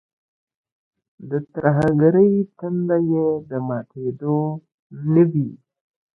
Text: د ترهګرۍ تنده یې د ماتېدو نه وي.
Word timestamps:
د 1.29 1.31
ترهګرۍ 1.53 2.31
تنده 2.57 2.97
یې 3.11 3.27
د 3.49 3.51
ماتېدو 3.67 4.37
نه 5.11 5.23
وي. 5.31 5.49